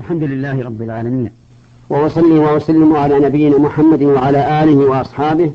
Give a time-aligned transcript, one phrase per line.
[0.00, 1.30] الحمد لله رب العالمين.
[1.90, 5.52] وأصلي وأسلم على نبينا محمد وعلى آله وأصحابه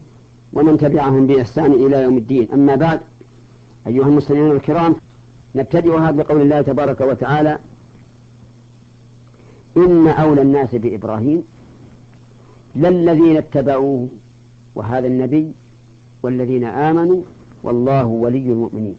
[0.53, 2.47] ومن تبعهم بإحسان إلى يوم الدين.
[2.53, 2.99] أما بعد
[3.87, 4.95] أيها المسلمون الكرام
[5.55, 7.59] نبتدئها بقول الله تبارك وتعالى
[9.77, 11.43] إن أولى الناس بإبراهيم
[12.75, 14.07] للذين اتبعوه
[14.75, 15.51] وهذا النبي
[16.23, 17.21] والذين آمنوا
[17.63, 18.95] والله ولي المؤمنين.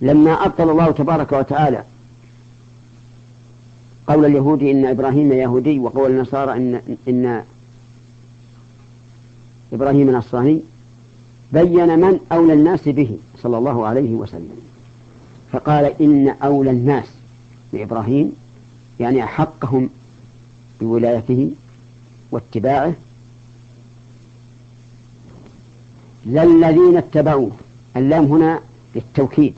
[0.00, 1.82] لما أبطل الله تبارك وتعالى
[4.06, 7.44] قول اليهود إن إبراهيم يهودي وقول النصارى إن, إن
[9.72, 10.62] إبراهيم نصراني
[11.52, 14.50] بين من أولى الناس به صلى الله عليه وسلم.
[15.52, 17.06] فقال إن أولى الناس
[17.72, 18.32] بإبراهيم
[19.00, 19.90] يعني أحقهم
[20.80, 21.50] بولايته
[22.30, 22.94] واتباعه
[26.26, 27.50] للذين اتبعوه.
[27.96, 28.60] اللام هنا
[28.94, 29.54] للتوكيد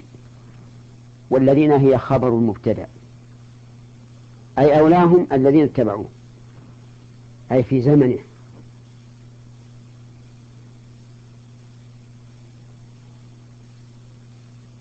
[1.30, 2.86] والذين هي خبر المبتدأ.
[4.58, 6.08] أي أولاهم الذين اتبعوه.
[7.52, 8.18] أي في زمنه.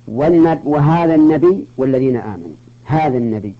[0.07, 2.55] وهذا النبي والذين آمنوا.
[2.85, 3.53] هذا النبي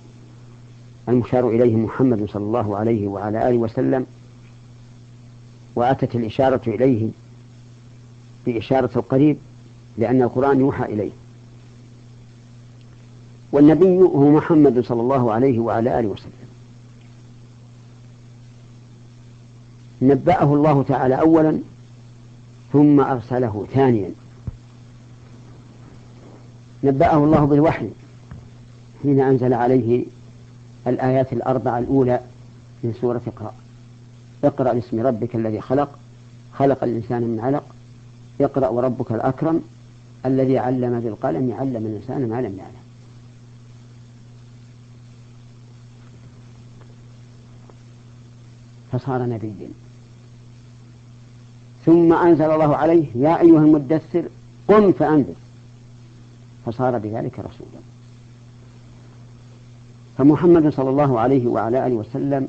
[1.09, 4.05] المشار إليه محمد صلى الله عليه وعلى آله وسلم
[5.75, 7.09] وأتت الإشارة إليه
[8.45, 9.37] بإشارة القريب
[9.97, 11.11] لأن القرآن يوحى إليه.
[13.51, 16.31] والنبي هو محمد صلى الله عليه وعلى آله وسلم.
[20.01, 21.59] نبأه الله تعالى أولا
[22.73, 24.09] ثم أرسله ثانيا.
[26.83, 27.89] نبأه الله بالوحي
[29.03, 30.05] حين أنزل عليه
[30.87, 32.19] الآيات الأربعة الأولى
[32.83, 33.53] من سورة اقرأ.
[34.43, 35.89] اقرأ باسم ربك الذي خلق
[36.53, 37.63] خلق الإنسان من علق.
[38.41, 39.61] اقرأ وربك الأكرم
[40.25, 42.84] الذي علم بالقلم علم الإنسان ما لم يعلم.
[48.97, 49.69] فصار نبيا
[51.85, 54.23] ثم أنزل الله عليه يا أيها المدثر
[54.67, 55.33] قم فأنذر.
[56.65, 57.81] فصار بذلك رسولا.
[60.17, 62.47] فمحمد صلى الله عليه وعلى آله وسلم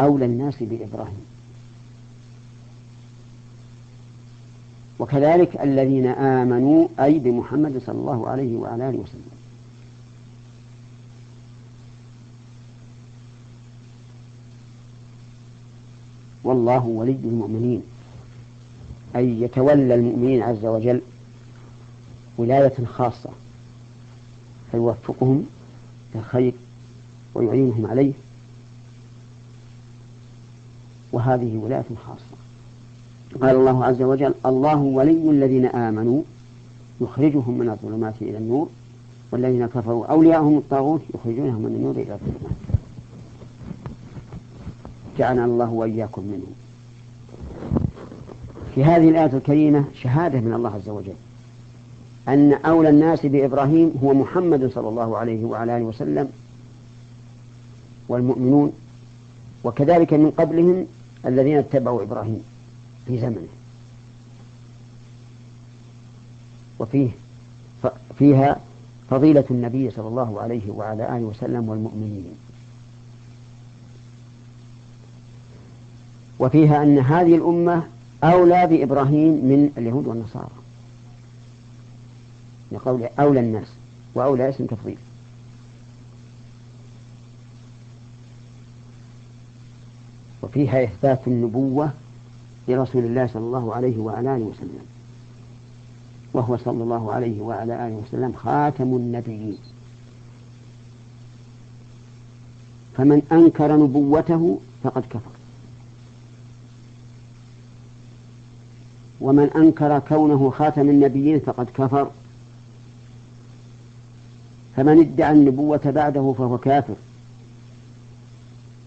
[0.00, 1.26] أولى الناس بإبراهيم.
[4.98, 9.35] وكذلك الذين آمنوا أي بمحمد صلى الله عليه وعلى آله وسلم.
[16.46, 17.82] والله ولي المؤمنين.
[19.16, 21.00] أي يتولى المؤمنين عز وجل
[22.38, 23.30] ولاية خاصة
[24.70, 25.46] فيوفقهم
[26.14, 26.52] للخير
[27.34, 28.12] ويعينهم عليه.
[31.12, 32.36] وهذه ولاية خاصة.
[33.42, 36.22] قال الله عز وجل الله ولي الذين آمنوا
[37.00, 38.68] يخرجهم من الظلمات إلى النور
[39.32, 42.75] والذين كفروا أولياءهم الطاغوت يخرجونهم من النور إلى الظلمات.
[45.18, 46.54] جعلنا الله وإياكم منهم
[48.74, 51.14] في هذه الآية الكريمة شهادة من الله عز وجل
[52.28, 56.28] أن أولى الناس بإبراهيم هو محمد صلى الله عليه وعلى آله وسلم
[58.08, 58.72] والمؤمنون
[59.64, 60.86] وكذلك من قبلهم
[61.26, 62.42] الذين اتبعوا إبراهيم
[63.06, 63.46] في زمنه.
[66.78, 67.10] وفيه
[68.18, 68.60] فيها
[69.10, 72.45] فضيلة النبي صلى الله عليه وعلى آله وسلم والمؤمنين.
[76.38, 77.82] وفيها أن هذه الأمة
[78.24, 80.50] أولى بإبراهيم من اليهود والنصارى.
[82.72, 83.66] لقول أولى الناس
[84.14, 84.98] وأولى اسم تفضيل.
[90.42, 91.90] وفيها إثبات النبوة
[92.68, 94.86] لرسول الله صلى الله عليه وعلى آله وسلم.
[96.32, 99.58] وهو صلى الله عليه وعلى آله وسلم خاتم النبيين.
[102.96, 105.35] فمن أنكر نبوته فقد كفر.
[109.20, 112.10] ومن أنكر كونه خاتم النبيين فقد كفر.
[114.76, 116.94] فمن ادعى النبوة بعده فهو كافر.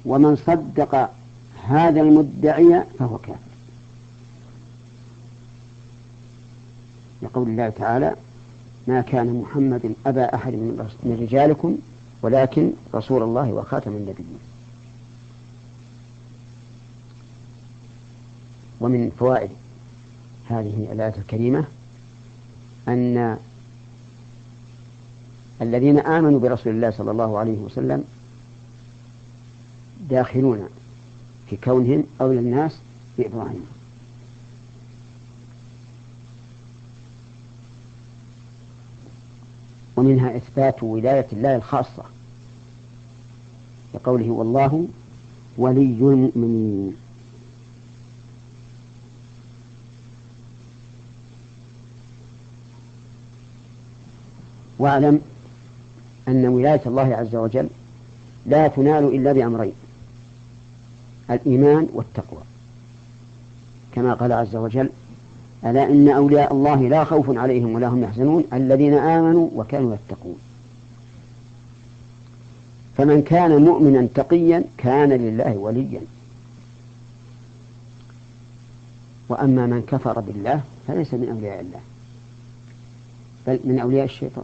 [0.06, 1.10] ومن صدق
[1.68, 3.40] هذا المدعي فهو كافر.
[7.22, 8.16] لقول الله تعالى
[8.88, 11.78] ما كان محمد أبا أحد من رجالكم
[12.22, 14.40] ولكن رسول الله وخاتم النبيين.
[18.82, 19.50] ومن فوائد
[20.50, 21.66] هذه الآية الكريمة
[22.88, 23.38] أن
[25.62, 28.04] الذين آمنوا برسول الله صلى الله عليه وسلم
[30.10, 30.70] داخلون
[31.50, 32.78] في كونهم أولى الناس
[33.18, 33.66] بإبراهيم
[39.96, 42.04] ومنها إثبات ولاية الله الخاصة
[43.94, 44.88] لقوله والله
[45.58, 46.96] ولي المؤمنين.
[54.80, 55.22] واعلم
[56.28, 57.68] أن ولاية الله عز وجل
[58.46, 59.74] لا تنال إلا بأمرين
[61.32, 62.42] الإيمان والتقوى.
[63.92, 64.90] كما قال عز وجل
[65.66, 70.38] ألا إن أولياء الله لا خوف عليهم ولا هم يحزنون الذين آمنوا وكانوا يتقون.
[72.98, 76.02] فمن كان مؤمنا تقيا كان لله وليا.
[79.30, 81.80] وأما من كفر بالله فليس من أولياء الله
[83.48, 84.44] بل من أولياء الشيطان.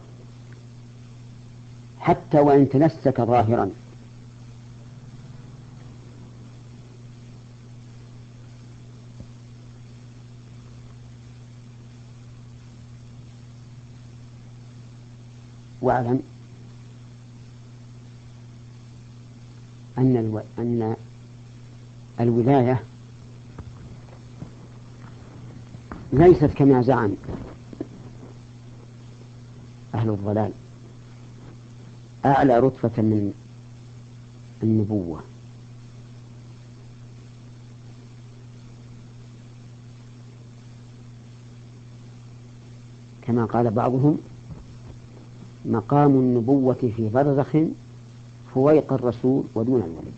[2.00, 3.70] حتى وإن تنسك ظاهرا.
[15.80, 16.22] واعلم
[19.98, 20.42] أن ألو...
[20.58, 20.96] أن
[22.20, 22.82] الولاية
[26.12, 27.14] ليست كما زعم
[29.94, 30.52] أهل الضلال.
[32.26, 33.32] أعلى رتبة من
[34.62, 35.20] النبوة.
[43.22, 44.18] كما قال بعضهم
[45.64, 47.56] مقام النبوة في برزخ
[48.54, 50.12] فويق الرسول ودون الولي.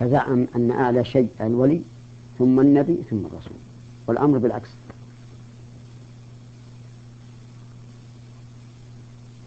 [0.00, 1.82] فزعم أن أعلى شيء الولي
[2.38, 3.56] ثم النبي ثم الرسول
[4.06, 4.68] والأمر بالعكس.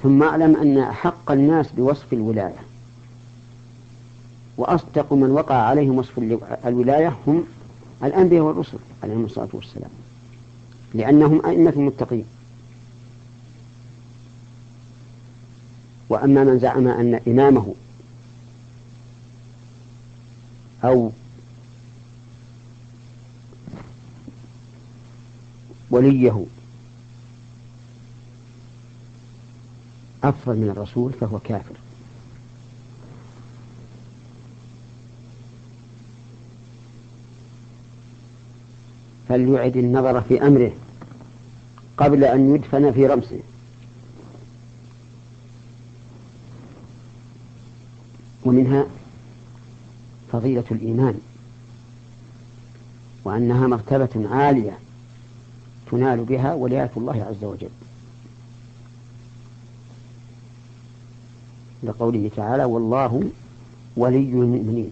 [0.05, 2.59] ثم أعلم أن حق الناس بوصف الولاية.
[4.57, 6.17] وأصدق من وقع عليهم وصف
[6.65, 7.43] الولاية هم
[8.03, 9.89] الأنبياء والرسل عليهم الصلاة والسلام.
[10.93, 12.25] لأنهم أئمة المتقين.
[16.09, 17.73] وأما من زعم أن إمامه
[20.83, 21.11] أو
[25.89, 26.45] وليه
[30.29, 31.75] أفضل من الرسول فهو كافر.
[39.29, 40.71] فليعد النظر في أمره
[41.97, 43.39] قبل أن يدفن في رمسه.
[48.45, 48.85] ومنها
[50.31, 51.19] فضيلة الإيمان
[53.23, 54.77] وأنها مرتبة عالية
[55.91, 57.69] تنال بها ولاية الله عز وجل.
[61.85, 63.23] لقوله تعالى والله
[63.97, 64.91] ولي المؤمنين.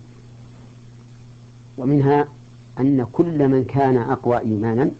[1.77, 2.27] ومنها
[2.79, 4.91] أن كل من كان أقوى إيمانا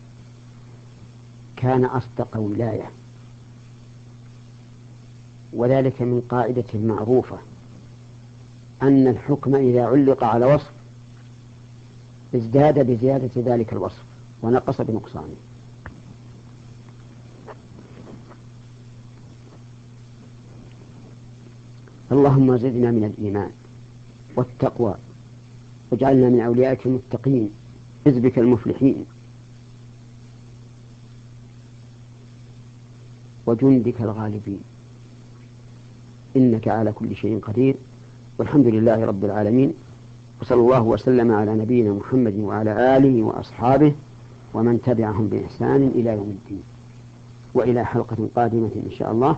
[1.56, 2.92] كان أصدق ولاية.
[5.54, 7.38] وذلك من قاعدة معروفة
[8.82, 10.72] أن الحكم إذا علق على وصف
[12.36, 14.04] ازداد بزيادة ذلك الوصف
[14.42, 15.36] ونقص بنقصانه.
[22.14, 23.52] اللهم زدنا من الإيمان
[24.36, 24.96] والتقوى
[25.92, 27.50] واجعلنا من أوليائك المتقين
[28.06, 29.06] حزبك المفلحين.
[33.46, 34.62] وجندك الغالبين.
[36.36, 37.76] إنك على كل شيء قدير.
[38.38, 39.74] والحمد لله رب العالمين.
[40.42, 43.94] وصلى الله وسلم على نبينا محمد وعلى آله وأصحابه
[44.54, 46.64] ومن تبعهم بإحسان إلى يوم الدين.
[47.54, 49.38] وإلى حلقة قادمة إن شاء الله.